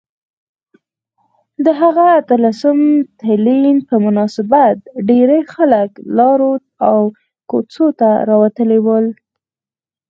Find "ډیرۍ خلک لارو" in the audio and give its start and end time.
5.09-6.51